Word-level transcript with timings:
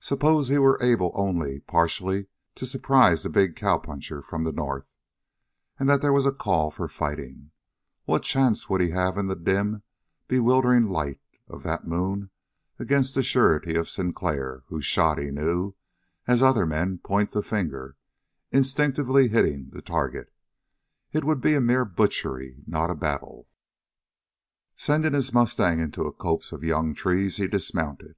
Suppose 0.00 0.48
he 0.48 0.56
were 0.56 0.78
able 0.82 1.12
only 1.14 1.60
partially 1.60 2.28
to 2.54 2.64
surprise 2.64 3.22
the 3.22 3.28
big 3.28 3.56
cowpuncher 3.56 4.22
from 4.22 4.44
the 4.44 4.52
north, 4.52 4.86
and 5.78 5.86
that 5.86 6.00
there 6.00 6.14
was 6.14 6.24
a 6.24 6.32
call 6.32 6.70
for 6.70 6.88
fighting. 6.88 7.50
What 8.06 8.22
chance 8.22 8.70
would 8.70 8.80
he 8.80 8.88
have 8.92 9.18
in 9.18 9.26
the 9.26 9.36
dim 9.36 9.72
and 9.74 9.82
bewildering 10.28 10.86
light 10.86 11.20
of 11.46 11.62
that 11.64 11.86
moon 11.86 12.30
against 12.78 13.14
the 13.14 13.22
surety 13.22 13.74
of 13.74 13.86
Sinclair 13.90 14.62
who 14.68 14.80
shot, 14.80 15.18
he 15.18 15.30
knew, 15.30 15.74
as 16.26 16.42
other 16.42 16.64
men 16.64 16.96
point 16.96 17.32
the 17.32 17.42
finger 17.42 17.98
instinctively 18.50 19.28
hitting 19.28 19.68
the 19.74 19.82
target? 19.82 20.32
It 21.12 21.22
would 21.22 21.42
be 21.42 21.52
a 21.54 21.60
mere 21.60 21.84
butchery, 21.84 22.62
not 22.66 22.88
a 22.88 22.94
battle. 22.94 23.48
Sending 24.78 25.12
his 25.12 25.34
mustang 25.34 25.80
into 25.80 26.06
a 26.06 26.12
copse 26.14 26.50
of 26.50 26.64
young 26.64 26.94
trees, 26.94 27.36
he 27.36 27.46
dismounted. 27.46 28.16